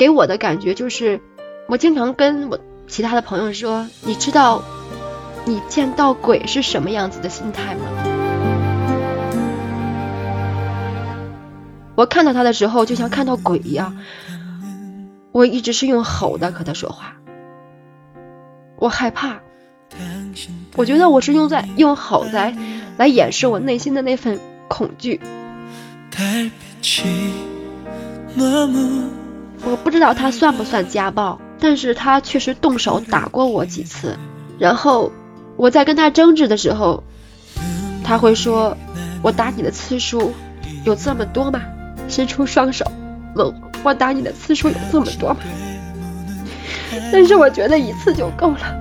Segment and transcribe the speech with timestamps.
[0.00, 1.20] 给我的感觉就是，
[1.68, 2.58] 我经常跟我
[2.88, 4.62] 其他的朋友说，你知道
[5.44, 7.82] 你见到鬼是什么样子的心态吗？
[11.96, 13.98] 我看到他的时候，就像看到鬼一样。
[15.32, 17.16] 我一直是用吼的和他说话，
[18.78, 19.40] 我害怕，
[20.76, 22.56] 我觉得我是用在用吼来
[22.96, 25.20] 来掩饰我内心的那份恐惧。
[29.62, 34.16] 我不知道他算不算家暴，但是他确实动手打过我几次。
[34.58, 35.12] 然后
[35.56, 37.02] 我在跟他争执的时候，
[38.04, 38.76] 他会说
[39.22, 40.32] ：“我打你的次数
[40.84, 41.60] 有这么多吗？”
[42.08, 42.84] 伸出双手
[43.34, 43.54] 问。
[43.82, 45.40] 我打你的次数有这么多吗？
[47.10, 48.76] 但是我觉得一次就够了。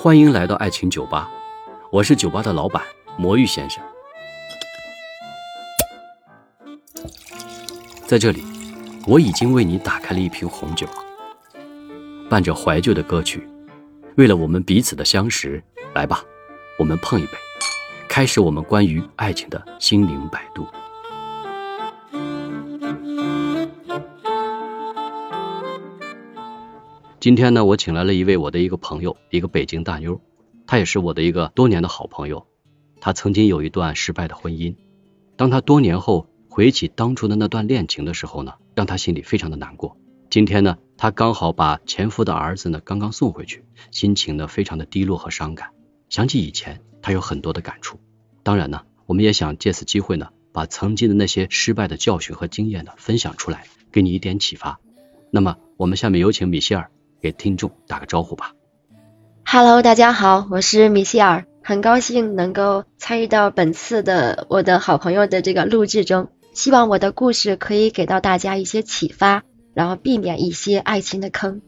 [0.00, 1.28] 欢迎来到爱情酒吧，
[1.90, 2.80] 我是酒吧的老板
[3.16, 3.82] 魔芋先生。
[8.06, 8.44] 在这里，
[9.08, 10.86] 我已经为你打开了一瓶红酒，
[12.30, 13.44] 伴着怀旧的歌曲，
[14.16, 15.60] 为了我们彼此的相识，
[15.96, 16.22] 来吧，
[16.78, 17.32] 我们碰一杯，
[18.08, 20.64] 开始我们关于爱情的心灵摆渡。
[27.20, 30.20] 今天呢，我请来了一位我的一个朋友，一个北京大妞，
[30.68, 32.46] 她也是我的一个多年的好朋友。
[33.00, 34.76] 她曾经有一段失败的婚姻，
[35.36, 36.28] 当她多年后。
[36.50, 39.96] 回忆起当初的那段恋情的时候呢，让她心里非常的难过。
[40.28, 45.70] 今天呢，她刚好把前夫的儿子呢刚刚送回去，心情呢非常的低落和伤感。
[46.08, 48.00] 想起以前，她有很多的感触。
[48.42, 54.80] 当然呢，我们也想借此机会呢，把曾经的那些失败的教训和经验呢分享出来，给你一点启发。
[55.30, 58.52] 那么，我们下面有请米歇尔给听众打个招呼吧。
[59.44, 66.28] Hello，大家好，我是米歇尔，很高兴能够参与到本次的我的好朋友的这个录制中。
[66.52, 69.44] 希望我的故事可以给到大家一些启发，
[69.74, 71.62] 然后避免一些爱情的坑。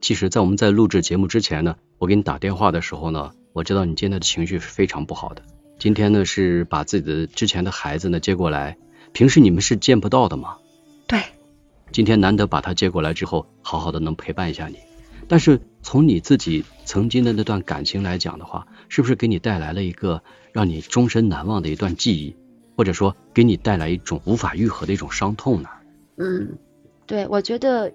[0.00, 5.42] 其实，在我们在录制节目之前呢，我给你打电话的时候呢，我知道你今天的情绪是非常不好的。
[5.78, 8.76] 今天呢，是把自己的之前的孩子呢接过来，
[9.12, 10.58] 平时你们是见不到的吗？
[11.08, 11.20] 对。
[11.92, 14.76] 今天难得把他接过来之后，好好的能陪伴一下你。
[15.28, 22.36] 但是从你自己曾经的那段感情来讲的话，是不是给你带来了一个让你终身难忘的一段记忆？
[22.76, 25.70] 或者说给你带来一种无法愈合的一种伤痛呢？
[26.18, 26.58] 嗯，
[27.06, 27.92] 对，我觉得，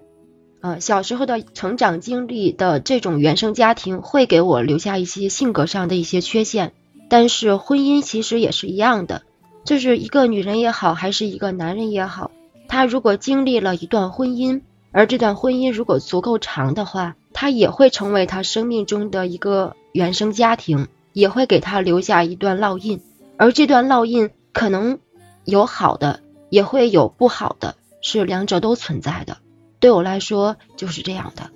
[0.60, 6.72] 呃，小时候的成长经历的这种原生家庭会给我留下一些性格上的一些缺陷，
[7.08, 9.22] 但是婚姻其实也是一样的，
[9.64, 12.32] 就是一个女人也好，还是一个男人也好，
[12.72, 14.62] 他如果经历了一段婚姻，
[14.92, 23.02] 而这段婚姻如果足够长的话，他也会成为他生命中的一个原生家庭，也会给他留下一段烙印，
[23.36, 24.30] 而这段烙印。
[24.54, 24.98] 可能
[25.44, 29.36] 有好的，也会有不好的，是两者都存在的。
[29.78, 31.50] 对我来说就是这样的。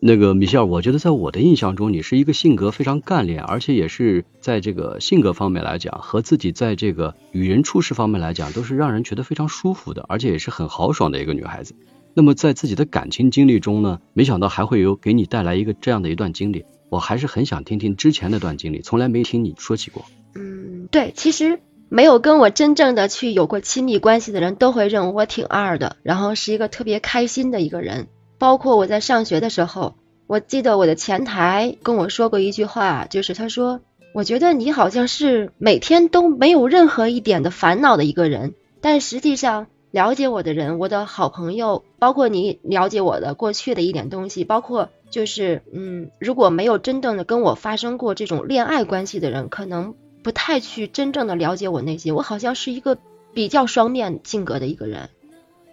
[0.00, 11.74] 那个米歇尔，我觉得在我的印象中，你是一个性格非常干练，而且也是在这个性格方面来讲，和自己在这个与人处事方面来讲，都是让人觉得非常舒服的，而且也是很豪爽的一个女孩子。
[12.14, 16.64] 那么在自己的感情经历中呢，没想到还会有给你带来一个这样的一段经历。
[16.88, 20.04] 我还是很想听听之前那段经历，从来没听你说起过。
[20.34, 21.60] 嗯，对，其实。
[21.90, 28.08] 没有跟我真正的去有过亲密关系的人都会认为我挺二的，然后是一个特别开心的一个人。
[28.38, 29.94] 包括我在上学的时候，
[30.26, 33.80] 我记得我的前台跟我说过一句话，就是他说
[34.14, 49.94] ：“我觉得你好像是每天都没有任何一点的烦恼的一个人。”但实际上，了解我的人，我的好朋友，包括你了解我的过去的一点东西，包括就是嗯，如果没有真正的跟我发生过这种恋爱关系的人，可能。
[50.20, 52.98] 不太去真正的了解我内心，我好像是一个
[53.32, 55.10] 比较双面性格的一个人。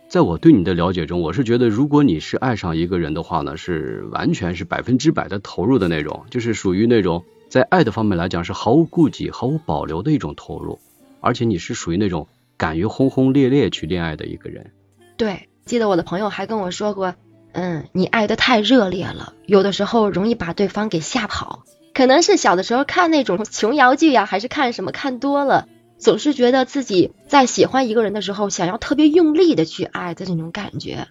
[0.07, 10.79] 在我对你的了解中，我是觉得，如果你是爱上一个人的话呢，是完全是百分之百的投入的那种，就是属于那种在爱的方面来讲是毫无顾忌、毫无保留的一种投入，
[11.19, 14.71] 而且你是属于那种敢于轰轰烈烈去恋爱的一个人。
[15.17, 17.15] 对，记得我的朋友还跟我说过，
[17.51, 21.63] 嗯，你爱的太热烈了，有的时候容易把对方给吓跑。
[21.93, 25.67] 可能是小的时候看那种 琼瑶剧呀，还是看什么看多了，
[26.05, 31.07] 总是觉得自己在喜欢一个人的时候，想要特别用力的去爱的那种感觉，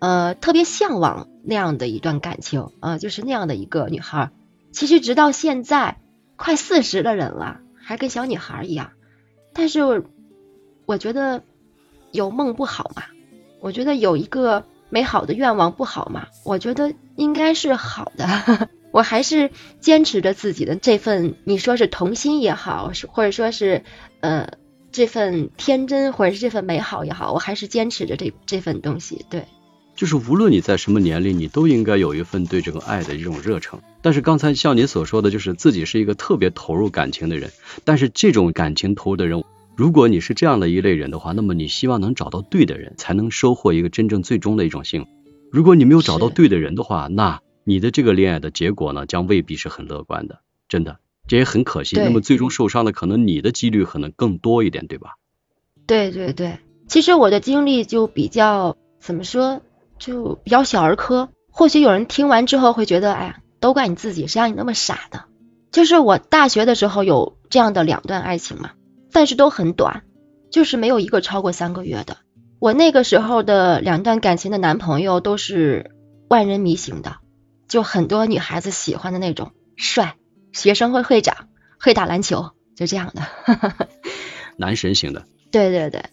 [0.00, 4.32] 呃，特别向往那样的一段感情，呃，就是那样的一个女孩。
[4.72, 6.00] 其实直到现在，
[6.34, 8.90] 快四十的人了，还跟小女孩一样。
[9.52, 10.02] 但是
[10.86, 11.44] 我觉得
[12.10, 13.04] 有梦不好嘛，
[13.60, 16.26] 我觉得有一个美好的愿望不好吗？
[16.44, 18.68] 我觉得应该是好的。
[18.92, 19.50] 我还是
[19.80, 23.82] 坚持着自己的这份，你说是童心也好，或者说是
[24.20, 24.50] 呃
[24.92, 29.24] 这份天真，或者是这份美好也好，我还是坚持着这这份东西。
[29.30, 29.46] 对，
[29.96, 33.80] 就是无论你在什么年龄，你都应该有一份对这个爱的一种热诚。
[34.02, 37.50] 但是刚才像你所说的，就是自己是一个特别投入感情的人，
[37.84, 39.42] 但是这种感情投入的人，
[39.74, 45.10] 如果你是这样的一类人的话，那么你希望能找到对的人，才能收获一个真正最终的一种幸福。
[45.50, 51.96] 如果你没有找到对的人的话，那你的这个恋爱的结果呢，将未必是很乐观的，真的，这也很可惜。
[51.96, 55.16] 那么最终受伤的可能你的几率可能更多一点，对吧？
[55.86, 59.62] 对对对，其实我的经历就比较怎么说，
[59.98, 61.28] 就比较小儿科。
[61.50, 65.24] 或许有人听完之后会觉得，哎呀，都怪你自己，谁让你那么傻的？
[65.70, 68.70] 就是我大学的时候有这样的两段爱情嘛，
[69.12, 70.02] 但是都很短，
[70.50, 72.18] 就是没有一个超过三个月的。
[72.58, 75.90] 我那个时候的两段感情的男朋友都是
[76.28, 77.16] 万人迷型的。
[77.72, 80.16] 就很多女孩子喜欢的那种帅
[80.52, 81.48] 学生会会长，
[81.80, 83.22] 会打篮球，就这样的
[84.58, 85.24] 男神型的。
[85.50, 86.10] 对对对，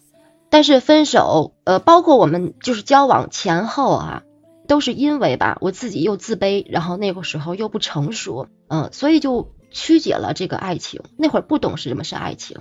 [0.48, 4.22] 但是分手，呃，包括我们就是交往前后啊，
[4.68, 11.02] 都是因为吧，我自己又自卑，然后那个时候又不成熟，嗯，所以就曲解了这个爱情。
[11.18, 12.56] 那会儿不懂是什么是爱情，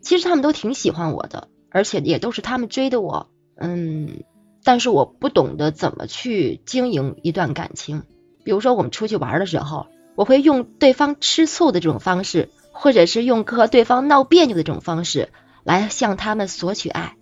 [0.00, 4.22] 其实他们都挺喜欢我的，而且也都是他们追的我，嗯。
[4.66, 8.02] 但是我不懂得怎么去经营一段感情，
[8.42, 9.86] 比如说我们出去玩的时候，
[10.16, 15.28] 我会用对方吃醋的这种方式，或者是用和对方闹别扭的这种方式
[15.62, 17.14] 来向他们索取爱。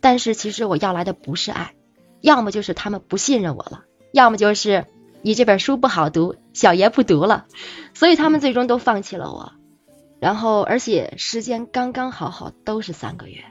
[0.00, 1.74] 但是其实我要来的不是爱，
[2.20, 4.86] 要么就是他们不信任我了，要么就是
[5.22, 7.46] 你这本书不好读，小爷不读了，
[7.94, 9.52] 所以他们最终都放弃了我。
[10.18, 13.44] 然后而且时间刚刚好好都是三个月，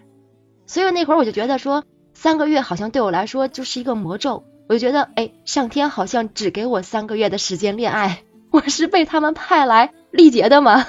[0.65, 1.85] 所以那会儿我就觉得说。
[2.21, 10.85] 三个月好像对我来说就是一个魔咒，我就觉得，哎，上天好像只给我三个月的时间恋爱， 我是被他们派来历劫的吗？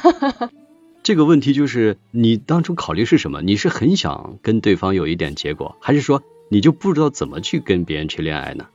[1.05, 3.43] 这个问题就是你当初考虑是什么？
[3.43, 8.67] 你是很想跟对方有一点结果，还是说你就不知道怎么去跟别人去恋爱呢？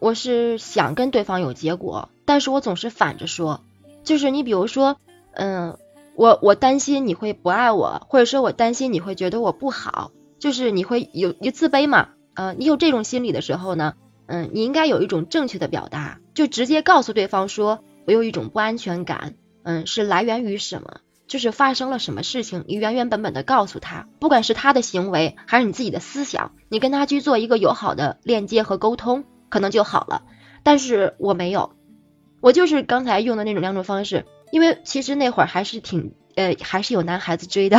[0.00, 3.60] 我是想跟对方有结果，但是我总是反着说，
[4.02, 4.96] 就是你比如说，
[5.30, 5.78] 嗯，
[6.16, 10.10] 我我担心你会不爱我，或者说我担心你会觉得我不好。
[10.44, 12.08] 就是你会有有自卑嘛？
[12.34, 13.94] 呃，你有这种心理的时候呢，
[14.26, 20.98] 嗯，你应该有一种正确的表达，就直接告诉对方说，我有一种不安全感，嗯，是来源于什么？
[21.28, 30.24] 就是发生了什么事情，你原原本本的告诉他，不管是他的行为还是你自己的思想，你跟他去做一个友好的链接和沟通，可能就好了。
[30.62, 31.72] 但是我没有，
[32.42, 37.78] 我就是刚才用的那种两种方式，因为其实那会儿还是挺呃，还是有男孩子追的，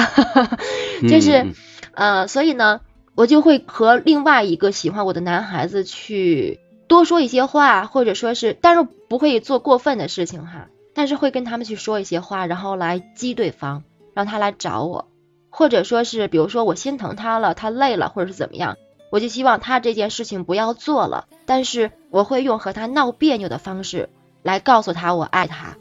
[1.09, 1.53] 就是。
[1.97, 2.81] 呃，所以呢，
[3.15, 6.59] 我就会和另外一个喜欢我的男孩子去
[6.89, 15.07] 多说一些话，或者说是，但是不会做过分的事情哈，但是会跟他们去说一些话，然后来激对方，让他来找我，
[15.49, 18.75] 或者说是，比如说我心疼他了，他累了，或者是怎么样，
[19.09, 24.09] 我就希望他这件事情不要做了，但是我会用和他闹别扭的方式
[24.43, 25.77] 来告诉他我爱他，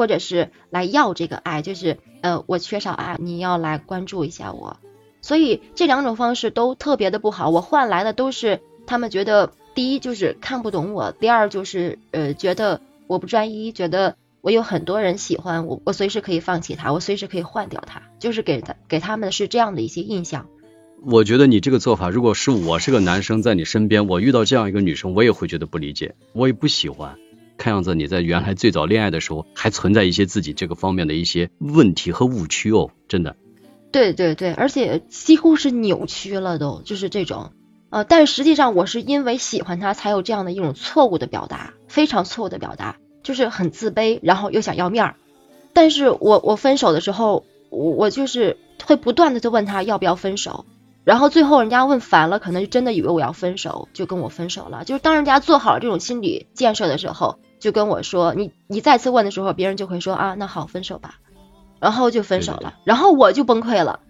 [0.00, 4.78] 或者是来要这个爱，就是呃我缺少爱，你要来关注一下我。
[5.20, 20.46] 所以这两种方式都特别的不好，我换来的都是他们觉得第一就是看不懂我，第二就是呃觉得我不专一，觉得我有很多人喜欢我，我随时可以放弃他，我随时可以换掉他，就是给他给他们是这样的一些印象。
[21.04, 27.18] 我觉得你这个做法，如果是我是个男生在你身边，我遇到这样一个女生，我也会觉得不理解，我也不喜欢。
[27.60, 33.36] 看样子你在原来最早恋爱的时候，还存在一些自己这个方面的一些问题和误区哦，真的。
[33.92, 37.52] 对对对，而且几乎是扭曲了，都就是这种，
[37.90, 45.16] 呃，但实际上我是因为喜欢他才有这样的一种错误的表达，非常错误的表达，就是很自卑，然后又想要面儿。
[45.74, 50.64] 但是我我分手的时候，我我就是会不断的就问他要不要分手，
[51.04, 54.84] 然后最后人家问烦了，可能就真的以为我要分手，就跟我分手了。
[54.84, 61.20] 就是当人家做好了这种心理建设的时候，就跟我说，你你再次问的时候，别人就会说啊，那好，分手吧。
[61.78, 64.00] 然后就分手了，然后我就崩溃了，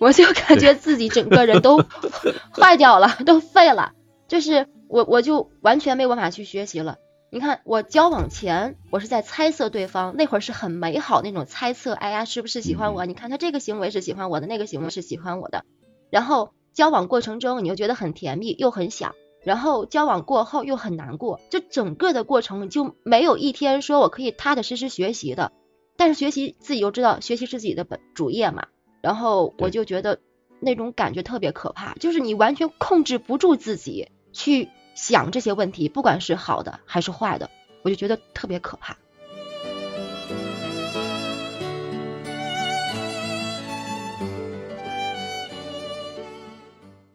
[0.00, 1.84] 我就感觉自己整个人都
[2.58, 3.92] 坏掉了，都废了，
[4.26, 6.96] 就是我我就完全没有办法去学习了。
[7.30, 13.06] 你看我交往前我是在猜测对方，那会儿是很美好那种猜测，哎呀是不是喜欢我？
[13.06, 15.64] 你看他这个行为是喜欢我的，那个行为是喜欢我的。
[16.10, 25.52] 然后交往过程中你又觉得很甜蜜又很想，然后交往过后又很难过，就整个的过程就没有一天说我可以踏踏实实学习的。
[25.96, 28.66] 但是学习自己又知道，学习是自己的本主业嘛。
[29.00, 30.18] 然后我就觉得，
[30.60, 37.50] 那种感觉特别可怕，就是你完全控制不住自己去想这些问题，不管是好的还是坏的，
[37.82, 38.96] 我就觉得特别可怕。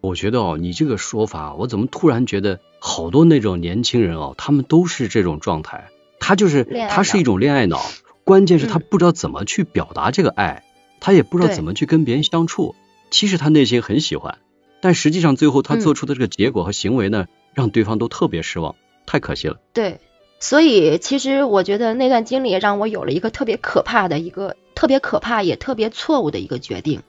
[0.10, 5.89] 我觉得哦，你这个说法，我怎么突然觉得好多那种年轻人哦，他们都是这种状态。
[6.20, 7.80] 他就是他是一种恋爱脑，
[8.24, 10.63] 关键是他不知道怎么去表达这个爱，
[11.00, 12.75] 他也不知道怎么去跟别人相处。
[13.12, 14.39] 其实他内心很喜欢，
[14.82, 18.75] 但实际上最后他做出的这个结果和行为呢，让对方都特别失望，
[19.06, 19.58] 太可惜了。
[19.74, 20.00] 对，
[20.39, 27.01] 所以其实我觉得那段经历让我有了一个特别可怕的一个特别可怕也特别错误的一个决定，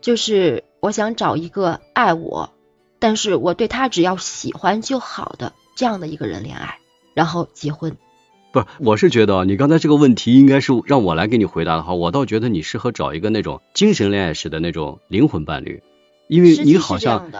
[0.00, 0.64] 就是。
[0.78, 2.52] 我想找一个爱我，
[3.00, 6.78] 但是我对他只要喜欢就好的这样的一个人恋爱，
[7.12, 7.96] 然后结婚。
[8.52, 15.82] 不是，我是觉得你刚才这个问题应该是让我来给你回答的话，我倒觉得你适合找一个那种精神恋爱式的那种灵魂伴侣，
[16.28, 17.32] 因为你好像，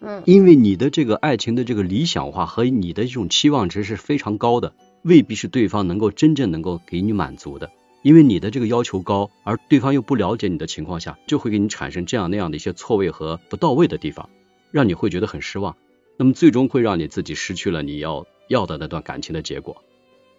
[0.00, 4.72] 嗯，因为你的这个爱情的这个理想化和你的这种期望值是非常高的，
[5.02, 7.70] 未必是对方能够真正能够给你满足的。
[8.02, 14.30] 因为你的这个要求高，而对方又不了解你的情况下，就会给你产生这样那样的一些错位和不到位的地方，
[14.70, 15.76] 让你会觉得很失望。
[16.16, 19.82] 那么最终会让你自己失去了你要要的那段感情的结果。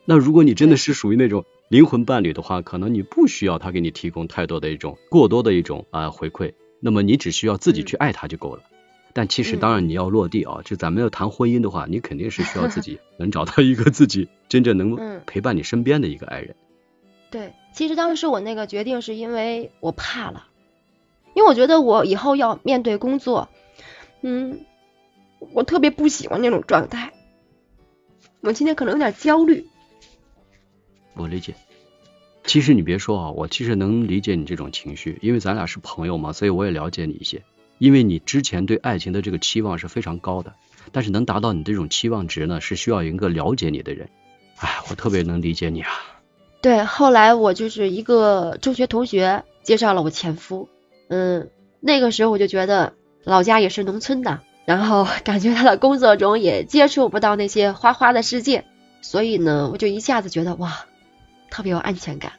[0.06, 8.64] 那如果你真的是属于那种灵魂伴侣的话，可能你不需要他给你提供太多的一种过多的一种啊回馈，那么你只需要自己去爱他就够了。
[9.14, 16.56] 但其实当然你要落地啊，就咱们要谈婚姻的话，你肯定是需要自己 能找到一个自己真正能陪伴你身边的一个爱人。
[17.32, 20.48] 对，其实当时我那个决定是因为我怕了，
[21.36, 23.50] 因为我觉得我以后要面对工作，
[24.22, 24.66] 嗯，
[25.54, 27.14] 我特别不喜欢那种状态，
[28.42, 29.68] 我今天可能有点焦虑。
[31.14, 31.54] 我理解，
[32.46, 37.44] 其实你别说啊，我其实能理解你这种情绪，因为咱俩是朋友嘛，所以我也了解你一些。
[37.78, 40.56] 因为你之前对爱情的这个期望是非常高的，
[40.92, 44.10] 但是能达到你这种期望值呢，是需要一个了解你的人。
[44.58, 45.92] 哎，我特别能理解你啊。
[46.62, 50.68] 对，后来我就是一个中学同学介绍了我前夫，
[51.08, 51.50] 嗯，
[51.80, 58.66] 那个时候我就觉得老家也是农村的，然后 感觉他的工作中也接触不到那些花花的世界，
[59.02, 60.86] 所以呢，我就一下子觉得哇，
[61.50, 62.34] 特别有安全感。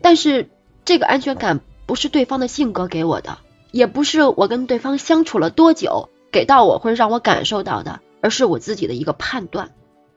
[0.00, 0.48] 但是
[0.86, 3.36] 这个安全感不是对方的性格给我的，
[3.72, 9.72] 也不是我跟对方相处了多久给到我或者让我感受到的，而是我自己的一个判断，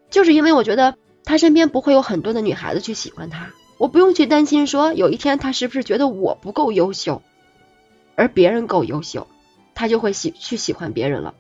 [0.10, 0.96] 就是因为我觉得。
[1.30, 7.22] 他身边不会有很多的女孩子去喜欢他，我不用去担心说有一天他是不是觉得我不够优秀，
[8.16, 9.28] 而别人够优秀，
[9.76, 11.36] 他就会喜去喜欢别人了。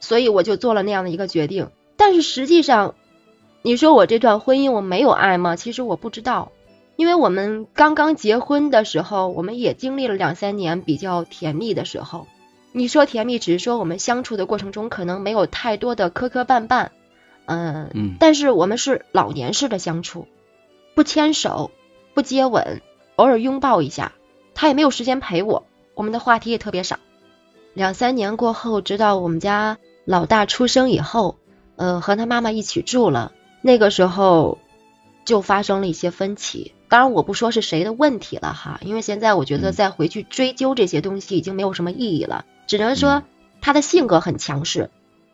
[0.00, 1.68] 所以我就做了那样的一个决定。
[1.98, 2.94] 但是实际上，
[3.60, 5.56] 你说我这段婚姻我没有爱吗？
[5.56, 6.50] 其实我不知道，
[6.96, 12.26] 因为我们刚刚结婚的时候，我们也经历了两三年比较甜蜜的时候。
[12.72, 16.88] 你说甜蜜，只是说我们相处的过程中可能没有太多的磕磕绊绊。
[17.48, 20.28] 嗯，但是我们是老年式的相处，
[20.94, 21.70] 不牵手，
[22.12, 22.82] 不接吻，
[23.16, 24.12] 偶尔拥抱一下，
[24.54, 25.64] 他也没有时间陪我，
[25.94, 26.98] 我们的话题也特别少。
[27.72, 31.38] 两三年过后，直到我们家老大出生以后，
[31.76, 34.58] 呃，和他妈妈一起住了，那个时候
[35.24, 36.74] 就发生了一些分歧。
[36.88, 43.22] 当然，我不说是谁的问题了哈，因为现在我觉得再回去追究这些东西已经没有什么意义了，只能说
[43.60, 44.90] 他的性格很强势。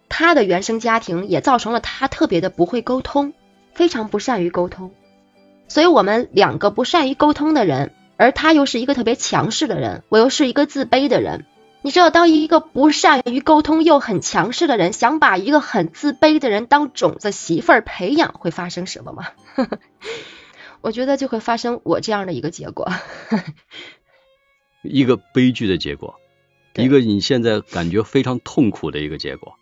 [0.08, 3.32] 他的原生家庭也造成了他特别的不会沟通，
[3.72, 4.92] 非常不善于沟通。
[5.68, 11.46] 所以，我们两个不善于沟通的人，而他又是一个特别强势的人，我又是一个自卑的人。
[11.82, 19.28] 你知道，当一个不善于沟通又很强势的人想把一个很自卑的人当种子媳妇儿培养，会发生什么吗？
[20.80, 22.90] 我觉得就会发生我这样的一个结果，
[24.84, 26.14] 一个悲剧的结果，
[26.74, 29.56] 一个你现在感觉非常痛苦的一个结果。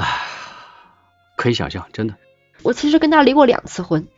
[0.00, 0.06] 唉，
[1.36, 2.14] 可以想象，真的。
[2.62, 4.08] 我其实跟他离过两次婚，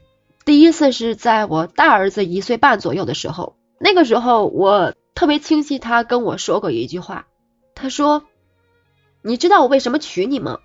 [0.44, 7.26] 第一次是在我大儿子一岁半左右的时候，那个时候我特别清晰，他跟我说过一句话，
[7.74, 8.22] 他说
[9.22, 10.60] ：“你知道我为什么娶你吗？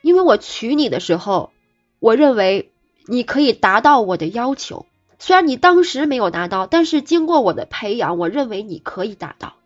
[0.00, 1.52] 因为我娶你的时候，
[2.00, 2.72] 我认为
[3.06, 4.86] 你可以达到我的要求，
[5.18, 9.56] 虽然你当时没有达到，但是经过我的培养，我认为你可以达到。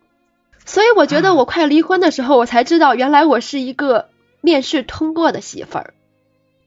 [0.65, 4.09] 所以我觉得我快离婚的时候，我才知道原来我是一个。”
[4.41, 5.95] 面试通过的媳妇儿，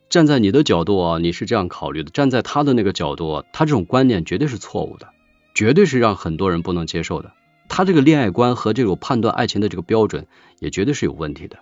[0.10, 5.08] 站在你的角度啊，你是这样考虑的；站在他的那个角度，他这种观念绝对是错误的，
[5.56, 7.32] 绝对是让很多人不能接受的。
[7.70, 10.28] 他这个恋爱观和这种判断爱情的这个标准，
[10.60, 11.58] 也绝对是有问题的。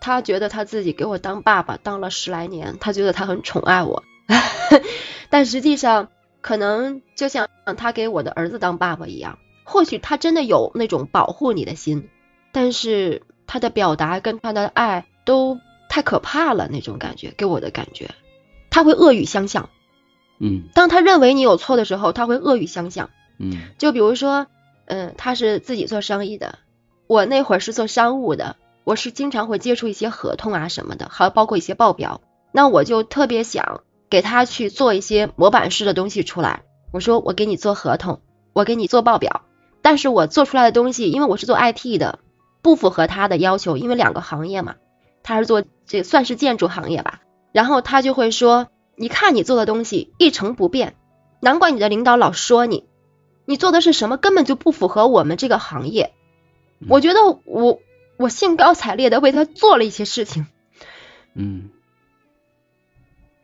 [0.00, 4.04] 他觉得他自己给我当爸爸当了十来年，他觉得他很宠爱我，
[5.30, 6.08] 但实际上
[6.42, 9.38] 可能就像他给我的儿子当爸爸一样。
[9.64, 12.08] 或许他真的有那种保护你的心，
[12.52, 18.12] 但是他的表达跟他的爱都太可怕了，那种感觉给我的感觉，
[18.70, 19.68] 他会恶语相向。
[20.38, 23.10] 嗯当他认为你有错的时候，他会恶语相向。
[23.38, 24.46] 嗯就比如说，
[24.86, 26.58] 嗯，他是自己做生意的，
[27.06, 36.62] 我那会儿是做商务的，我是经常会接触一些合同啊什么的，还有包括一些报表，那我就特别想给他去做一些模板式的东西出来。
[36.90, 38.22] 我说我给你做合同，
[38.54, 39.42] 我给你做报表，
[39.82, 42.18] 但是我做出来的东西，因为我是做 IT 的，
[42.62, 44.76] 不符合他的要求，因为两个行业嘛，
[45.28, 47.20] 他是做这算是建筑行业吧，
[47.52, 50.96] 然后他就会说，你看你做的东西一成不变，
[51.40, 52.86] 难怪你的领导老说你。
[53.44, 56.14] 你做的是什么，根本就不符合我们这个行业。
[56.88, 57.78] 我觉得我
[58.16, 60.46] 我兴高采烈的为他做了一些事情，
[61.34, 61.68] 嗯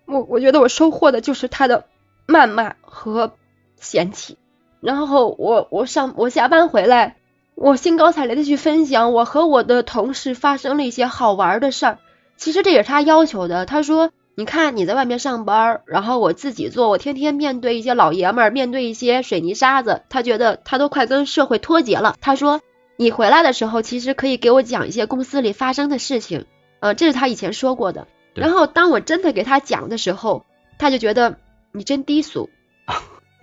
[0.07, 1.85] 我我觉得我收获的就是他的
[2.27, 3.35] 谩骂和
[3.77, 4.39] 嫌弃。
[4.81, 7.19] 然后我我上我下班回来，
[7.55, 11.99] 我兴高采烈的去分享我和我的同事发生了一些好玩的事儿。
[12.37, 14.11] 其实这也是他要求的，他说。
[14.37, 22.17] 你看你在外面上班，然后我自己做，我天天面对一些老爷们儿，面对一些水泥沙子，他觉得他都快跟社会脱节了。
[22.21, 22.61] 他说
[22.97, 26.47] 你回来的时候，其实可以给我讲一些公司里发生的事情，
[26.81, 28.09] 呃，这是他以前说过的。
[28.35, 30.45] 然后当我真的给他讲的时候，
[30.81, 31.37] 他就觉得
[31.71, 32.51] 你真低俗。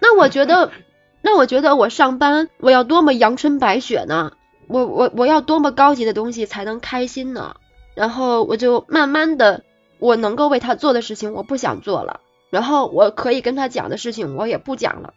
[0.02, 0.72] 那我觉得，
[1.22, 4.34] 那我觉得我上班我要多么阳春白雪呢？
[4.68, 7.56] 我我我要多么高级的东西才能开心呢？
[7.94, 9.64] 然后我就慢慢的。
[10.00, 12.22] 我能够为他做的事情，我不想做了。
[12.50, 15.14] 然后我可以跟他讲的事情，我也不讲了。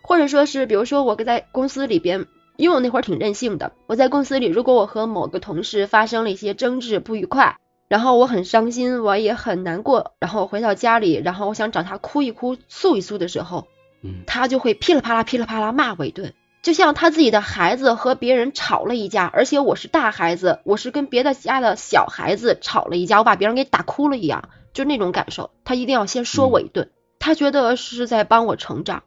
[0.00, 7.56] 或者说是，比如说我在公司里边，因为我那会儿挺任性的，我在公司里，如果我和某个同事发生了一些争执不愉快，
[7.88, 13.66] 然后我很伤心，我也很难过，然后回到家里，然后我想找他哭一哭、诉一诉的时候，
[14.02, 16.34] 嗯他就会噼里啪啦、噼里啪啦骂我一顿。
[16.62, 25.50] 就像他自己的孩子和别人吵了一架，而且我是大孩子，我是跟别的家的小孩子吵了一架，我把别人给打哭了一样，就那种感受。
[25.64, 29.02] 他一定要先说我一顿，他觉得是在帮我成长，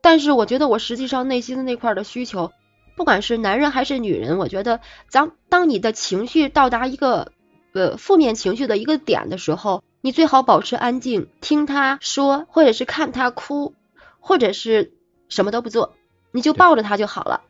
[0.00, 2.52] 但是我觉得我实际上内心的那块的需求，
[2.96, 4.80] 不管是男人还是女人，我觉得
[5.12, 7.32] 当当你的情绪到达一个
[7.74, 13.74] 呃负面情绪的一个点的时候，你最好保持安静，听他说，或者是看他哭，
[14.20, 14.92] 或者是
[15.28, 15.94] 什么都不做。
[16.30, 17.42] 你就抱着他就好了，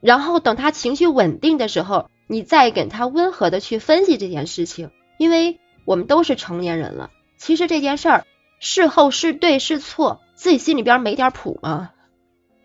[0.00, 7.10] 然后等他情绪稳定的时候，你再给他温和的去分析这件事情，因为我们都是成年人了。
[7.36, 8.26] 其实这件事儿
[8.58, 11.90] 事后是对是错，自己心里边没点谱吗？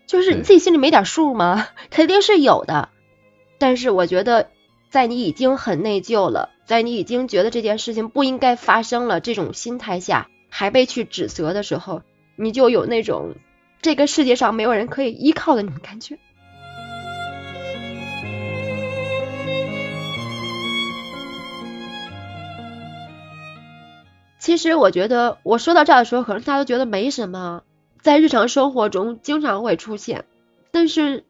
[0.08, 1.68] 就是你自己心里没点数吗？
[1.92, 2.90] 肯定是有的。
[3.60, 4.50] 但是我觉得，
[4.90, 12.02] 在你已经很内疚了，在你已经觉得这件事情不应该发生了这种心态下，还被去指责的时候，
[12.36, 13.36] 你就有那种。
[13.84, 16.20] 这个世界上没有人可以依靠的那种感觉。
[24.38, 27.64] 其实我觉得，我说到这儿的时候，可能大家都觉得没什么，
[28.02, 30.26] 在日常生活中经常会出现。
[30.70, 31.26] 但是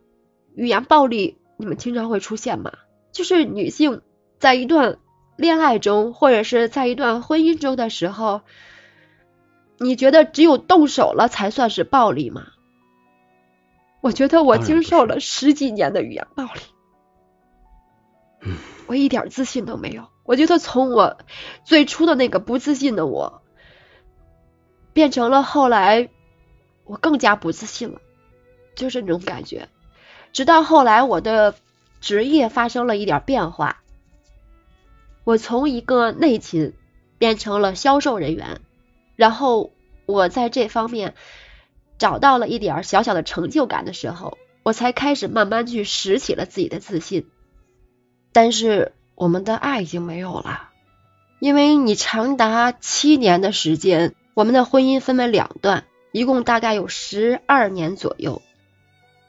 [0.54, 2.74] 语言暴力，你们经常会出现吗？
[3.14, 4.02] 就是女性
[4.40, 4.98] 在一段
[5.38, 8.42] 恋爱中，或者是在一段婚姻中的时候。
[9.84, 12.46] 你觉得只有动手了才算是暴力吗？
[14.00, 16.62] 我觉得我经受了十几年的语言暴力，
[18.86, 20.08] 我一点自信都没有。
[20.24, 21.17] 我觉得从我
[21.63, 23.41] 最初的那个不自信的我，
[24.94, 26.10] 变成了后来
[26.84, 28.02] 我更加不自信了，
[28.76, 29.67] 就是那种感觉。
[30.32, 31.56] 直到后来我的
[32.02, 33.82] 职业发生了一点变化，
[35.24, 36.74] 我从一个内勤
[37.17, 38.62] 变成了销售人员。
[39.22, 39.72] 然后
[40.08, 41.14] 我在这方面
[42.00, 47.28] 找到了一点小小的成就感的时候，我才开始慢慢去拾起了自己的自信。
[48.32, 50.72] 但是我们的爱已经没有了，
[51.40, 58.42] 因为你长达七年的时间，我们的婚姻分为两段，一共大概有十二年左右。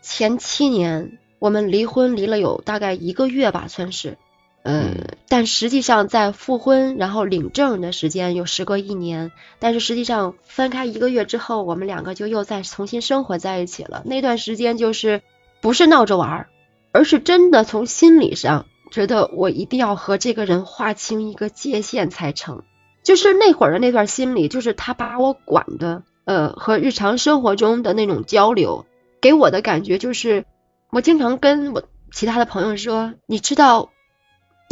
[0.00, 4.16] 前七年我们离婚离了有大概一个月吧，算是。
[4.64, 14.02] 嗯，但实际上在复婚然后领证的时间有时隔一年，但是实际上分开一个月之后，我们两个就又再重新生活在一起了。
[14.04, 15.20] 那段时间就是
[15.60, 16.48] 不是闹着玩儿，
[16.92, 22.62] 而是真的从心理上觉得我一定要和这个人划清一个界限才成。
[23.02, 28.86] 就是那会儿的那段心理，就是他把我管的，呃，和日常生活中的那种交流，
[29.20, 30.44] 给我的感觉就是，
[30.92, 33.90] 我经常跟我其他的朋友说，你知道。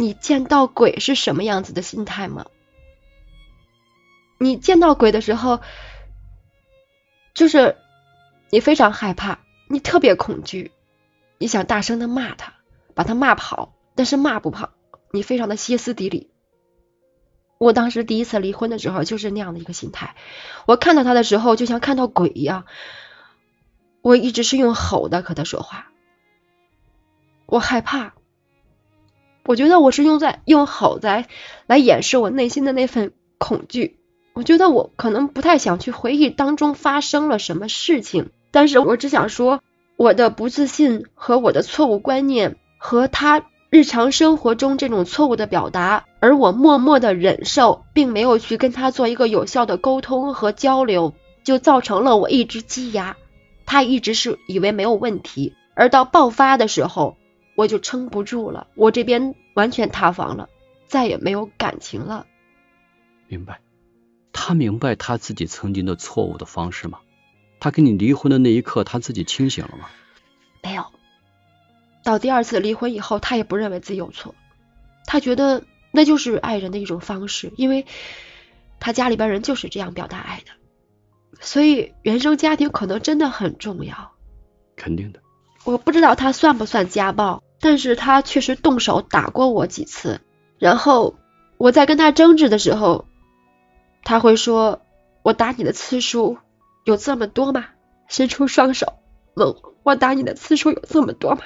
[0.01, 2.47] 你见到鬼是什么样子的心态吗？
[4.39, 5.61] 你见到鬼的时候，
[7.35, 7.77] 就是
[8.49, 10.71] 你非常害怕，你特别恐惧，
[11.37, 12.53] 你想大声的骂他，
[12.95, 14.71] 把他骂跑，但是骂不跑，
[15.11, 16.31] 你非常的歇斯底里。
[17.59, 20.15] 我当时第一次离婚的时候就是那样的一个心态，
[20.65, 22.65] 我看到他的时候就像看到鬼一样，
[24.01, 25.91] 我一直是用吼的和他说话，
[27.45, 28.15] 我害怕，
[29.45, 31.27] 我觉得我是用在用吼在
[31.67, 33.97] 来掩饰我内心的那份恐惧，
[34.33, 39.61] 我觉得我可能不太想去回忆当中发生了什么事情，但是我只想说
[39.97, 43.43] 我的不自信和我的错误观念和他。
[43.73, 51.13] 日常生活中这种错误的表达，而我默默的忍受，并没有去跟他做一个有效的沟通和交流，
[51.45, 53.15] 就造成了我一直积压。
[53.65, 57.15] 他一直是以为没有问题，而到爆发的时候，
[57.55, 60.49] 我就撑不住了，我这边完全塌房了，
[60.87, 62.25] 再也没有感情了。
[63.27, 63.59] 明白？
[64.33, 66.99] 他明白他自己曾经的错误的方式吗？
[67.59, 69.89] 他跟你离婚的那一刻，他自己清醒了吗？
[70.63, 70.85] 没有。
[72.03, 74.33] 到第二次离婚以后，他也不认为自己有错，
[75.05, 77.85] 他觉得那就是爱人的一种方式，因为
[78.79, 80.51] 他家里边人就是这样表达爱的，
[81.39, 84.13] 所以原生家庭可能真的很重要。
[84.75, 85.20] 肯定的。
[85.63, 90.19] 我不知道他算不算家暴，但是他确实动手打过我几次，
[90.57, 91.15] 然后
[91.57, 93.05] 我在跟他争执的时候，
[94.03, 94.81] 他会说
[95.23, 96.37] ：“我打你的次数
[96.83, 97.65] 有这么多吗？”
[98.09, 98.95] 伸出双手
[99.35, 101.41] 问我：“我打你的次数有这么多吗？”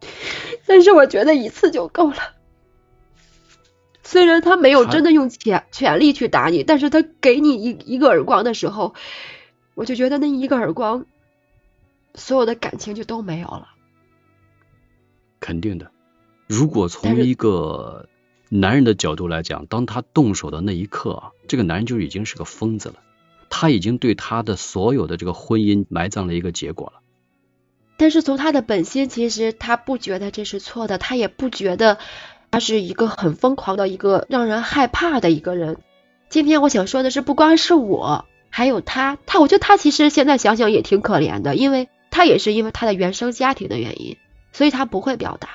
[0.66, 2.16] 但是我觉得一次就够了。
[4.02, 8.94] 虽然他没有真的用全全力去打你，但是他给你一一个耳光的时候，
[9.74, 11.06] 我就觉得那一个耳光，
[12.16, 13.68] 所有的感情就都没有了。
[15.38, 15.90] 肯定的。
[16.48, 18.08] 如果从一个
[18.48, 22.96] 男人的角度来讲，当他动手的那一刻啊，这个男人就已经是个疯子了，
[23.50, 27.00] 他已经对他的所有的这个婚姻埋葬了一个结果了。
[27.96, 31.98] 但是从他的本心，其实他不觉得这是错的，他也不觉得
[32.50, 35.78] 他是一个很疯狂的一个让人害怕的一个人。
[36.28, 44.16] 今天我想说的是，不光是我，还有他，他我觉得他其实现在想想也挺可怜的，因为他也是因为他的原生家庭的原因，
[44.50, 45.50] 所以他不会表达。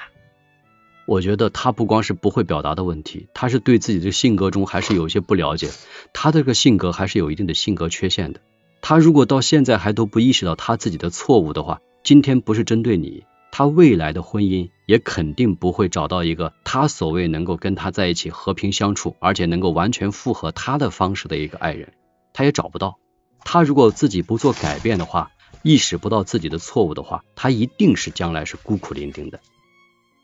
[1.07, 5.71] 我觉得他不光是不会表达的问题，他是对自己的性格中还是有一些不了解，
[6.13, 8.41] 他这个性格还是有一定的性格缺陷的。
[8.79, 21.93] 他如果到现在还都不意识到他自己的错误的话，今天不是针对你，他未来的婚姻也肯定不会找到一个他所谓能够跟他在一起和平相处，而且能够完全符合他的方式的一个爱人，
[22.33, 22.99] 他也找不到。
[23.43, 25.31] 他如果自己不做改变的话，
[25.63, 29.39] 意识不到自己的错误的话，他一定是将来是孤苦伶仃的。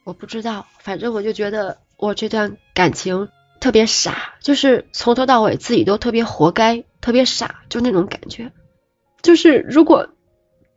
[0.03, 8.51] 我不知道，反正我就觉得我这段感情特别傻，就是从头到尾自己都特别活该，特别傻，就那种感觉。
[9.21, 10.09] 就是如果。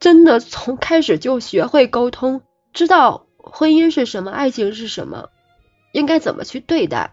[0.01, 2.41] 真的从开始就学会沟通，
[2.73, 5.29] 知道婚姻是什么，爱情是什么，
[5.93, 7.13] 应该怎么去对待，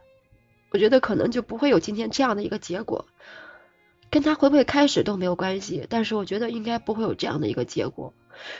[0.71, 3.05] 我觉得可能就不会有今天这样的一个结果。
[4.09, 8.13] 跟他会不会开始都没有关系，但是我觉得应该不会有这样的一个结果，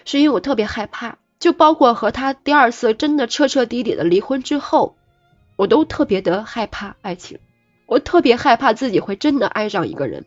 [0.06, 4.96] 是因为我特别害怕，就包括和他第二次真的彻彻底底的离婚之后，
[5.56, 7.40] 我都特别的害怕爱情，
[7.86, 10.26] 我特别害怕自己会真的爱上一个人，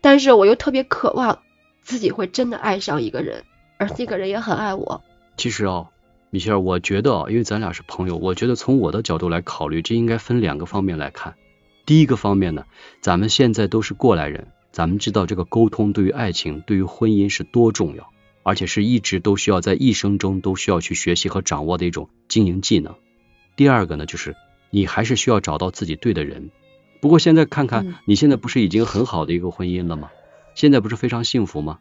[0.00, 1.40] 但是我又特别渴望。
[1.80, 3.44] 自己会真的爱上一个人，
[3.78, 5.00] 而那个人也很爱我。
[5.38, 5.86] 其实啊，
[6.28, 11.36] 米歇尔，我觉得，因为咱俩是朋友，我觉得从我的角度来考虑，这应该分两个方面来看。
[11.88, 12.66] 第一个方面呢，
[13.00, 18.10] 咱们现在都是过来人，咱们知道这个沟通对于爱情、对于婚姻是多重要，
[18.42, 22.94] 而且是一直都需要在一生中都需要去学习和掌握的一种经营技能。
[23.56, 24.36] 第二个呢，就是
[24.68, 26.50] 你还是需要找到自己对的人。
[27.00, 30.10] 不过现在看看，你现在不是已经很好的一个婚姻了吗？
[30.54, 31.78] 现在不是非常幸福吗？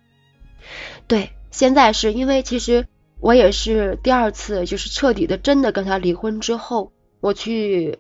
[1.08, 2.88] 对，现在是因为其实
[3.20, 8.00] 我也是第二次，就是彻底的真的跟他离婚之后，我去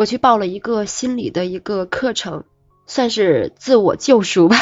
[0.00, 2.44] 我去报了一个心理的一个课程，
[2.86, 4.56] 算是自我救赎吧，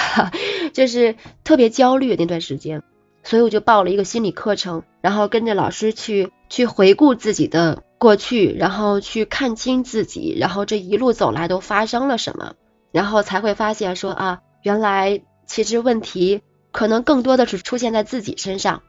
[0.75, 2.83] 就是特别焦虑那段时间，
[3.23, 12.55] 所以我就报了一个心理课程，然后跟着老师去去回顾自己的过去，然后去看清自己，然后这一路走来都发生了什么，
[12.91, 15.23] 然后才会发现说啊，原来。
[15.47, 18.83] 其实问题可能更多的是出现在自己身上，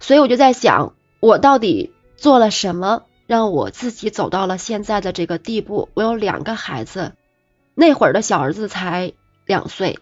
[0.00, 5.88] 所以我就在想，我到底做了什么，让我自己走到了现在的这个地步？
[5.94, 7.12] 我有两个孩子，
[7.74, 9.12] 那会儿的小儿子才
[9.46, 9.98] 两岁，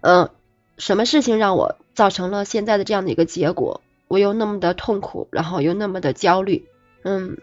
[0.00, 0.30] 嗯，
[0.78, 3.80] 什么事情让我造成了现在的这样的一个结果？
[4.08, 6.66] 我又那么的痛苦，然后又那么的焦虑，
[7.04, 7.38] 嗯，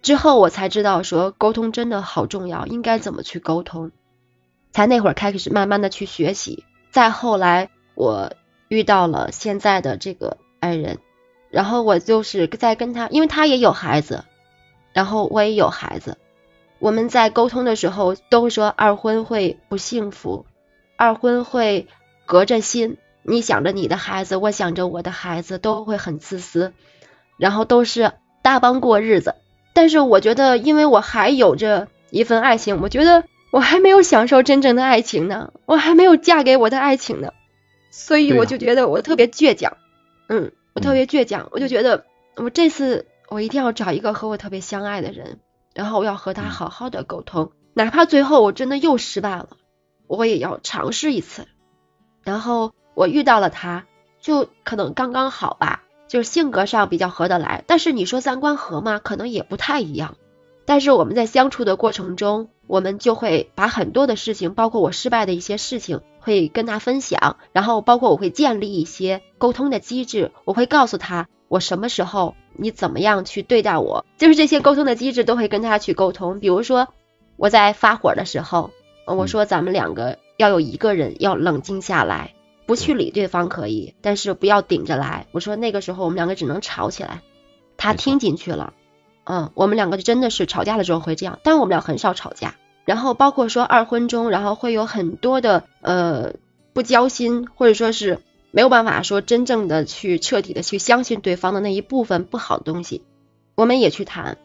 [0.00, 3.92] 之后我才知道说沟通真的好重要，应该怎么去沟通？
[4.72, 6.64] 才那会儿开始慢慢的去学习。
[6.90, 8.32] 再后来，我
[8.68, 10.98] 遇到了现在的这个爱人，
[11.50, 14.24] 然后我就是在跟他，因为他也有孩子，
[14.96, 16.16] 然后我也有孩子，
[16.78, 20.46] 我们在沟通的时候都会说二婚会不幸福，
[20.96, 21.86] 二婚会
[22.24, 26.72] 隔着心，你想着你的孩子，我想着我的孩子，都会很自私，
[27.36, 29.34] 然后都是搭帮过日子。
[29.74, 37.34] 但是我觉得，因为我还有着一份爱情，我觉得我还没有享受真正的爱情呢，我还没有嫁给我的爱情呢，
[37.90, 39.76] 所以我就觉得我特别倔强，
[40.30, 40.52] 嗯。
[40.72, 42.04] 我特别倔强，我就觉得
[42.36, 45.40] 我这次我一定要找一个和我特别相爱的人，
[45.74, 49.50] 然后我要和他好好的沟通，哪怕最后我真的又失败了，
[50.06, 51.46] 我也要尝试一次。
[52.22, 53.86] 然后我遇到了他，
[54.20, 58.98] 就可能刚刚好吧，就是性格上比较合得来，但是你说三观合吗？
[58.98, 60.16] 可能也不太一样。
[60.64, 66.00] 但是我们在相处的过程中，我们就会把很多的事情，包括我失败的一些事情。
[66.18, 76.40] 会跟他分享，然后包括我会建立一些沟通的机制，我会告诉他我什么时候你怎么样去对待我，就是这些沟通的机制都会跟他去沟通。
[76.40, 76.88] 比如说
[77.36, 78.70] 我在发火的时候，
[79.06, 82.34] 我说咱们两个要有一个人要冷静下来，
[82.66, 85.26] 不去理对方可以，但是不要顶着来。
[85.32, 87.22] 我说那个时候我们两个只能吵起来，
[87.76, 88.72] 他听进去了，
[89.24, 92.56] 嗯，我们两个就真的是吵架的时候会这样，但是我们俩很少吵架。
[92.84, 96.34] 然后包括说二婚中，然后会有很多的呃
[96.72, 103.02] 不交心，或者说是没有办法说真正的去彻底的去相信对方的那一部分不好的东西，
[103.54, 104.38] 我们也去谈，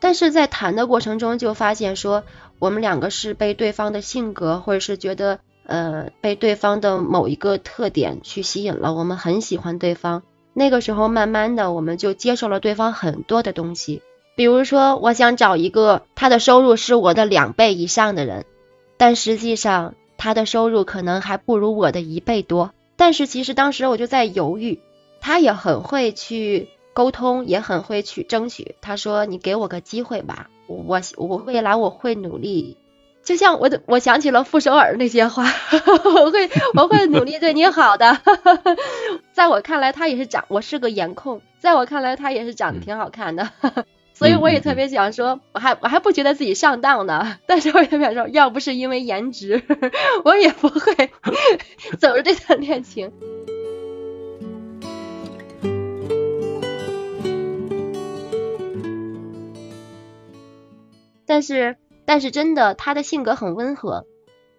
[0.00, 2.24] 但是在谈的过程中就发现说
[2.58, 14.02] 我们两个是被对方的性格，或者是觉得呃被对方的某一个特点去吸引了，我们很喜欢对方，那个时候慢慢的我们就接受了对方很多的东西。
[14.36, 18.44] 比如说，我想找一个他的收入是我的两倍以上的人，
[18.96, 22.72] 但实际上他的收入可能还不如我的一倍多。
[22.96, 24.80] 但是其实当时我就在犹豫，
[25.20, 28.76] 他也很会去沟通，也很会去争取。
[28.80, 32.76] 他说：“你给我个机会吧，我我未来我会努力。”
[33.24, 35.44] 就像我的，我想起了傅首尔那些话，
[36.24, 38.20] 我会我会努力对你好的。
[39.32, 43.50] 在我看来，他也是长，我是个颜控，在我看来，他也是长得挺好看的。
[44.14, 49.60] 所以我也特别想说，我还我还不觉得自己上当呢， 但是我也想说，要不是因为颜值，
[50.24, 51.10] 我也不会
[51.98, 53.12] 走入这段恋情。
[61.26, 64.06] 但是，但是真的，他的性格很温和。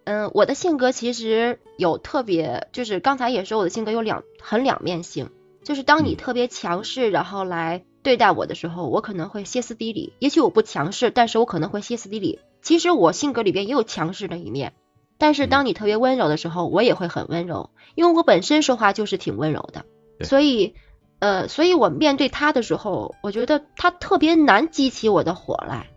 [0.04, 5.30] 嗯，我的性格其实有特别，就是刚才也说我的性格有两很两面性，
[5.64, 7.86] 就是当你特别强势，然后来。
[8.06, 10.14] 对待我的时候，我可能会歇斯底里。
[10.20, 12.40] 也许我不强势，但是我可能会歇斯底里。
[12.62, 14.74] 其实我性格里边也有强势的一面，
[15.18, 19.86] 但是当你特别温柔的时候，我也会很温柔，因为我本身说话就是挺温柔的。
[20.24, 20.76] 所以，
[21.18, 25.88] 呃，所以我面对他的时候，我觉得他特别难激起我的火来，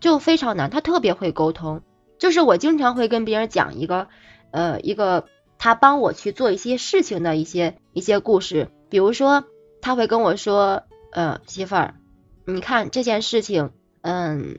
[0.00, 0.70] 就非常难。
[0.70, 1.82] 他特别会沟通，
[2.18, 4.08] 就是我经常会跟别人讲一个，
[4.50, 5.26] 呃，一个
[5.58, 9.44] 他帮我去做一些事情的一些一些故事，比如说
[9.82, 10.84] 他会跟我说。
[11.14, 11.94] 嗯，媳妇儿，
[12.44, 13.70] 你看这件事情，
[14.02, 14.58] 嗯，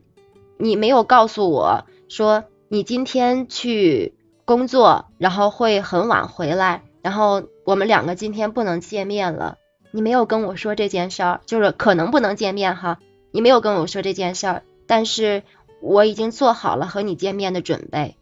[0.58, 4.14] 你没有告诉我说你今天去
[4.46, 9.58] 工作，然后会很晚回来，然后我们两个今天不能见面了。
[9.92, 13.00] 你没有跟我说这件事儿，就是可能不能见面哈。
[13.32, 15.44] 你没有跟我说这件事儿，但是
[15.82, 18.16] 我已经做好了和你见面的准备，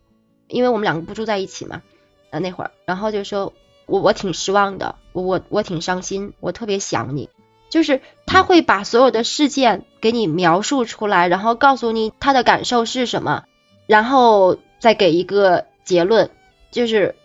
[0.48, 1.84] 因为我们两个不住在一起嘛。
[2.32, 3.54] 呃，那会儿，然后就说
[3.86, 7.30] 我我挺失望的，我我我挺伤心，我特别想你。
[7.74, 13.46] 就是他会把所有的事件给你描述出来，然后告诉你他的感受是什么，
[13.88, 16.30] 然后再给一个结论，
[16.70, 17.16] 就是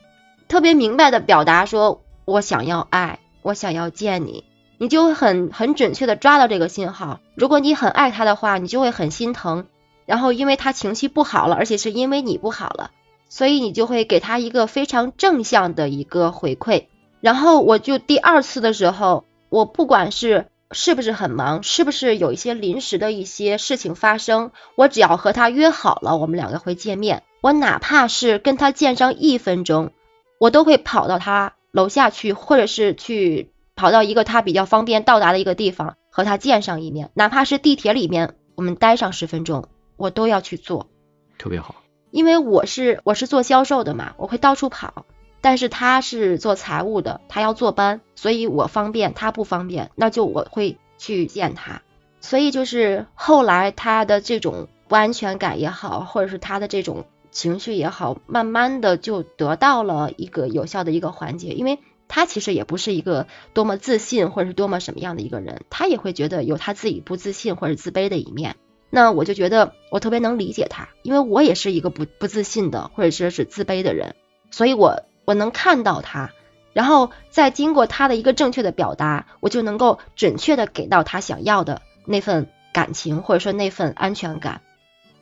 [0.48, 4.44] 特别明白的表达说，我想要爱，我想要见你，
[4.78, 7.20] 你就会很很准确的抓到这个信号。
[7.34, 9.66] 如果你很爱他的话，你就会很心疼，
[10.06, 12.90] 然后因为他情绪不好了，而且是因为你不好了，
[13.28, 16.86] 所以你就会给他一个非常正向的一个回馈。
[17.20, 19.27] 然后我就第二次的时候。
[19.48, 27.22] 我不管是是不是很忙，是不是有一些临时的一些事情发生，我只要和他约好了，我们两个会见面。
[27.40, 29.92] 我哪怕是跟他见上一分钟，
[30.38, 37.10] 我都会跑到他楼下去，或者是去跑到一个他比较方便到达的一个地方和他见上一面。
[37.14, 40.90] 哪怕是地铁里面，我们待上十分钟，我都要去做。
[41.38, 41.76] 特别好，
[42.10, 45.06] 因为我是我是做销售的嘛，我会到处跑。
[45.40, 51.82] 但是他是做财务的，他要坐班，所以我方便，他不方便，那就我会去见他。
[52.20, 61.48] 所以就是后来他的这种不安全感也好，或者是他的这种情绪也好，慢慢的就得到了一个有效的一个缓解。
[61.52, 68.56] 因为他其实也不是一个多么自信或者是多么什么样的一个人，他也会觉得有他自己不自信或者自卑的一面。
[68.90, 74.16] 那我就觉得我特别能理解他，因为我也是一个不不自信的或者说是自卑的人，
[74.50, 76.30] 所以我我能看到他，
[76.72, 84.62] 然后再经过他的一个正确的表达，我就能够准确的给到他想要的那份感情或者说那份安全感。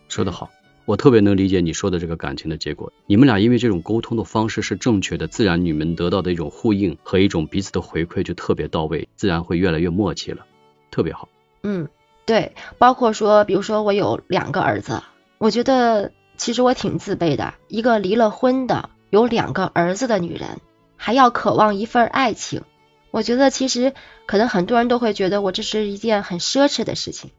[0.09, 0.49] 说得好。
[0.85, 10.47] 我特别能理解你说的这个感情的结果，你们俩因为这种沟通的方式是正确的，自然你们得到的一种呼应和一种彼此的回馈就特别到位，自然会越来越默契了，
[10.93, 11.29] 特别好。
[11.65, 11.89] 嗯，
[12.27, 15.03] 对，包括说，比如说我有两个儿子，
[15.39, 20.61] 我觉得其实我挺自卑的，一个离了婚的有两个儿子的女人，
[20.97, 22.63] 还要渴望一份爱情，
[23.11, 23.95] 我觉得其实
[24.27, 27.31] 可能很多人都会觉得我这是一件很奢侈的事情，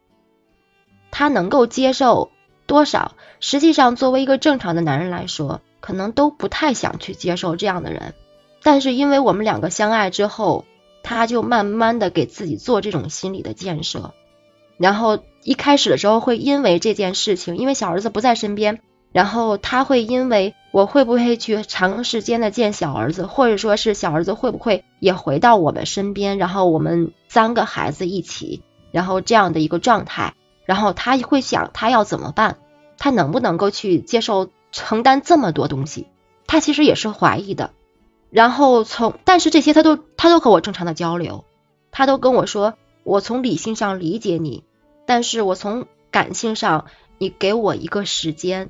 [1.10, 2.30] 他能够接受。
[2.66, 3.12] 多少？
[3.40, 8.12] 实际上，作为一个正常的男人来说，可能都不太想去接受这样的人。
[8.62, 10.66] 但是，因为我们两个相爱之后，
[11.02, 14.12] 他就慢慢的给自己做这种心理的建设。
[14.76, 30.34] 然后一开始的时候，会因为这件事情，因为小儿子不在身边，然后他会因为我会不会去长时间的见小儿子，或者说是小儿子会不会也回到我们身边，然后我们三个孩子一起，然后这样的一个状态。
[30.64, 32.58] 然后他会想，他要怎么办？
[32.98, 36.06] 他能不能够去接受承担这么多东西？
[36.46, 37.70] 他其实也是怀疑的。
[38.28, 41.46] 然后从，但是这些他都他都和我正常的交流，
[41.90, 44.64] 他都跟我说，我从理性上理解你，
[45.06, 46.84] 但是我从感性上，
[47.16, 48.68] 你给我一个时间。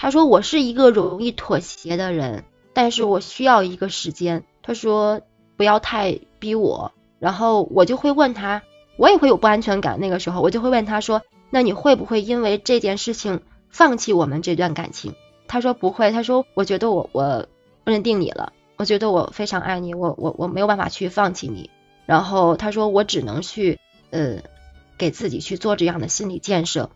[0.00, 4.44] 他说我是一个容易妥协的人，但是我需要一个时间。
[4.62, 5.20] 他说
[5.58, 8.62] 不要太逼我，然后我就会问他。
[8.96, 15.14] 我也会有不安全感，那个时候我就会问他说：“那你会不会因为这件事情放弃我们这段感情？”
[15.46, 17.46] 他说不会，他说我觉得我我
[17.84, 21.68] 认定你了，我觉得我非常爱你，我我我没有办法去放弃你。
[22.06, 24.38] 然后他说我只能去呃
[24.96, 26.88] 给自己去做这样的心理建设。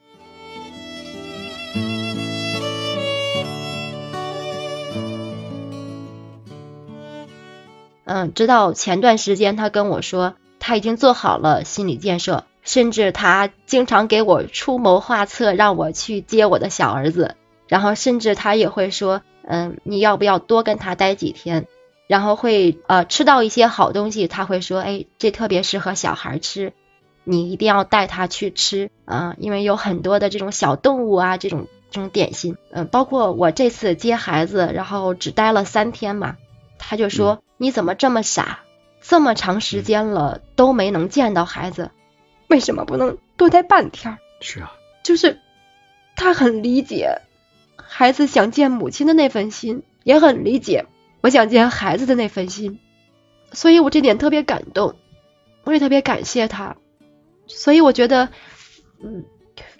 [8.04, 10.34] 嗯，直到前段时间他跟我说。
[10.66, 17.36] 他已经做好了心理建设，甚至他经常给我出谋划策，让我去接我的小儿子。
[17.68, 21.66] 然后甚至他也会说，嗯，你要不要多跟他待几天？
[22.06, 26.72] 然后会呃吃到一些好东西，他会说，哎，这特别适合小孩吃，
[27.24, 36.38] 你一定要带他去吃啊，因为有很多的这种小动物啊，这种这种点心，嗯，包括我这次接孩子，然后只待了三天嘛，
[36.78, 38.60] 他就说，你怎么这么傻？
[39.00, 41.90] 这么长时间了都没能见到孩子，
[42.48, 44.16] 为什么不能多待半天？
[44.40, 45.38] 是啊，就是
[46.16, 47.20] 他很理解
[47.76, 50.86] 孩子想见母亲的那份心，也很理解
[51.20, 52.78] 我想见孩子的那份心，
[53.52, 54.96] 所以我这点特别感动，
[55.64, 56.76] 我也特别感谢他。
[57.46, 58.30] 所以我觉得，
[59.02, 59.26] 嗯，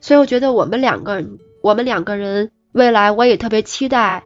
[0.03, 1.25] 所以我觉得我们两个，
[1.63, 4.25] 我们两个人未来我也特别期待，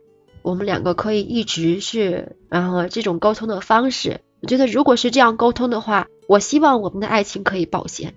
[0.49, 4.23] 我们两个可以一直是然后这种沟通的方式。
[4.41, 8.15] 我觉得，如果是这样沟通的话，我希望我们的爱情可以保鲜。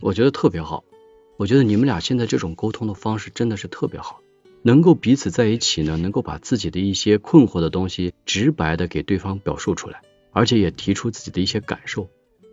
[0.00, 0.84] 我觉得特别好。
[1.38, 4.20] 我觉得你们俩现在这种沟通的方式真的是特别好，
[4.62, 12.08] 能够彼此在一起呢，能够把自己的一些困惑的东西直白的给对方表述出来，而且也提出自己的一些感受，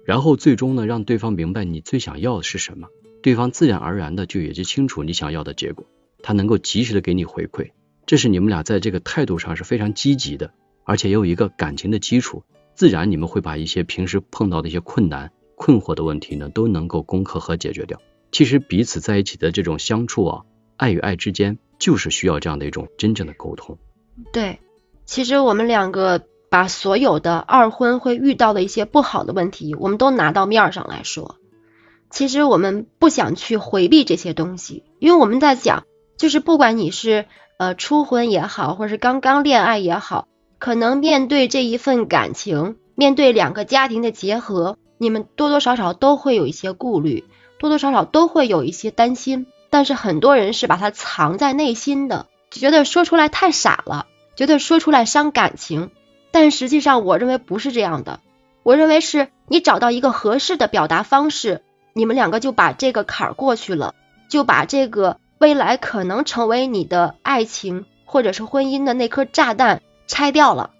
[0.06, 2.88] 然后最终呢，让对方明白你最想要的是什么，
[3.22, 5.86] 对方自然而然的就也就清楚你想要的结果，
[6.24, 7.72] 他能够及时的给你回馈，
[8.08, 10.52] 这是你们俩在这个态度上是非常积极的，
[10.86, 12.44] 而且也有一个感情的基础。
[12.74, 18.00] 自然，你们会把一些平时碰到的一些困难、困惑的问题呢，都能够攻克和解决掉。
[18.32, 20.42] 其实彼此在一起的这种相处啊，
[20.78, 23.78] 爱与爱之间就是需要这样的一种真正的沟通。
[24.32, 24.60] 对，
[25.06, 31.36] 其实我们两个把所有的二婚会遇到的一些不好的问题，我们都拿到面上来说。
[32.10, 37.26] 其实我们不想去回避这些东西，因为我们在讲，就是不管你是
[37.58, 40.28] 呃初婚也好，或者是刚刚恋爱也好。
[40.60, 47.26] 可能面对这一份感情，面对两个家庭的结合，你们多多少少都会有一些顾虑，
[47.60, 49.46] 多多少少都会有一些担心。
[49.70, 55.92] 但是很多人是把它藏在内心的，觉得说出来太傻了，觉得说出来伤感情。
[56.32, 58.20] 但实际上，我认为不是这样的。
[58.64, 61.62] 我认为是你找到一个合适的表达方式，
[61.94, 63.94] 你们两个就把这个坎儿过去了，
[64.30, 69.82] 就把这个未来可能成为你的爱情或者是婚姻的那颗炸弹。
[70.08, 70.72] 拆掉了，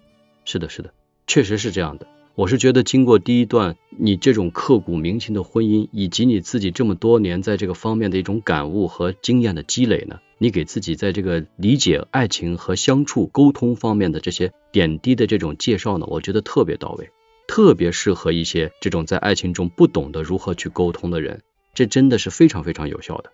[0.46, 0.94] 是的，是的，
[1.26, 2.06] 确实是这样的。
[2.34, 17.10] 我是觉得经过第一段你这种刻骨铭心的婚姻，以及你自己这么多年在这个方面的一种感悟和经验的积累呢，你给自己在这个理解爱情和相处沟通方面的这些点滴的这种介绍呢，我觉得特别到位，
[17.46, 21.42] 特别适合一些这种在爱情中不懂得如何去沟通的人，
[21.74, 23.30] 这真的是非常非常有效的。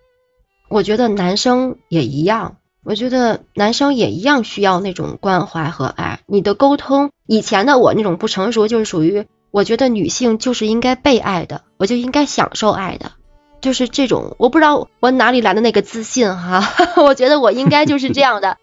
[0.69, 2.57] 我觉得男生也一样。
[2.83, 6.19] 我觉得男生也一样需要那种关怀和爱。
[6.27, 13.13] 你的沟通，以前的我那种不成熟，就是属于我觉得女性就是应该被爱的，我就应该享受爱的，
[13.59, 14.35] 就是这种。
[14.37, 16.61] 我不知道我哪里来的那个自信哈，
[17.03, 18.57] 我觉得我应该就是这样的。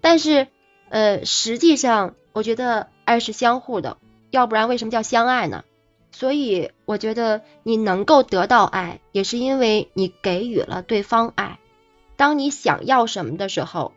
[0.00, 0.48] 但是
[0.88, 3.98] 呃，实际上我觉得爱是相互的，
[4.30, 5.62] 要不然为什么叫相爱呢？
[6.10, 11.58] 所以我觉得你能够得到爱，也是因为你给予了对方爱。
[12.16, 13.92] 当你想要什么的时候，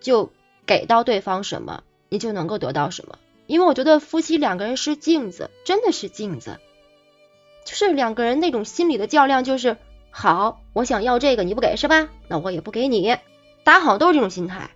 [0.00, 0.30] 就
[0.66, 3.18] 给到对方什么，你就能够得到什么。
[3.46, 6.58] 因为我觉得夫妻两个人是镜子，真的是镜子，
[7.64, 9.76] 就是两个人那种心理的较量，就是
[10.10, 12.08] 好，我想要这个你不给是吧？
[12.28, 13.16] 那我也不给你，
[13.64, 14.70] 大家好像都是这种心态。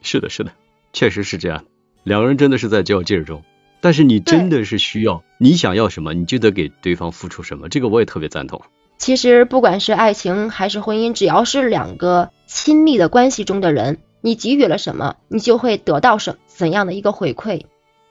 [0.00, 0.52] 是的，是的，
[0.92, 1.64] 确实是这样。
[2.04, 3.42] 两个人真的是在较劲中，
[3.80, 7.68] 但是你真的是需要，你想要什么，你就得给对方付出什么。
[7.68, 8.62] 这个我也特别赞同。
[8.98, 17.62] 其实不管是爱情还是婚姻，只要是两个亲密的关系中的人，你给予了什么，你就会得到什怎样的一个回馈。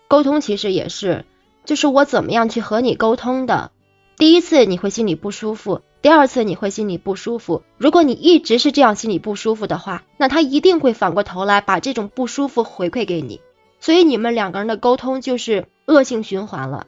[0.07, 1.25] 沟通其实也是，
[1.65, 3.69] 就是我怎么样去和你沟通的。
[4.17, 7.61] 第一次你会心里不舒服，第二次你会心里不舒服。
[7.77, 13.39] 如果你一直是这样心里不舒服的话，那他一定会反过头来把这种不舒服回馈给你。
[13.79, 16.87] 所以你们两个人的沟通就是恶性循环了。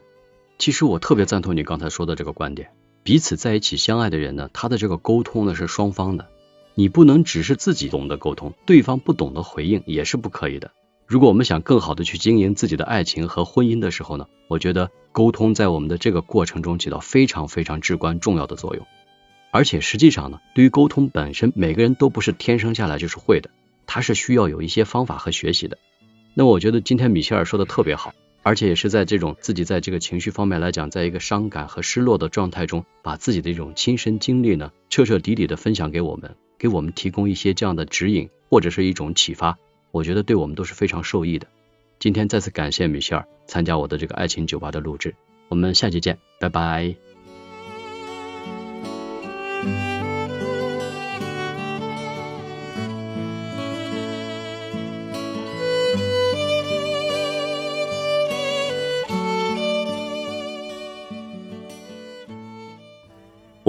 [0.58, 2.70] 其实我特别赞同你刚才说的这个观点。
[3.02, 6.28] 彼此在一起相爱的人呢，他的这个沟通呢是双方的，
[6.74, 10.70] 你不能只是自己懂得沟通，对方不懂得回应也是不可以的。
[11.04, 18.86] 如果我们想更好的去经营自己的爱情和婚姻的时候呢，我觉得沟通在我们的这个过程中起到非常非常至关重要的作用。
[19.50, 23.50] 而且实际上呢，对于沟通本身，每个人都不是天生下来就是会的，
[23.86, 25.76] 他是需要有一些方法和学习的。
[26.34, 28.14] 那我觉得今天米歇尔说的特别好。
[28.44, 39.58] 而且也是在这种自己在这个情绪方面来讲，在一个伤感和失落的状态中，把自己的一种亲身经历呢，彻彻底底的分享给我们，给我们提供一些这样的指引或者是一种启发，
[39.92, 41.46] 我觉得对我们都是非常受益的。
[42.00, 45.14] 今天再次感谢米歇尔参加我的这个爱情酒吧的录制，
[45.48, 47.11] 我们下期见，拜拜。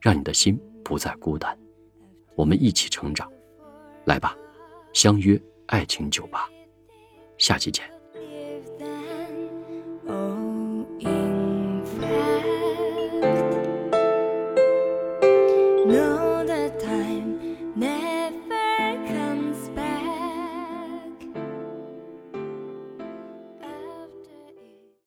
[0.00, 1.58] 让你的心不再孤单，
[2.34, 3.30] 我们一起成长，
[4.04, 4.36] 来吧，
[4.92, 6.48] 相约爱情酒吧，
[7.36, 7.97] 下期见。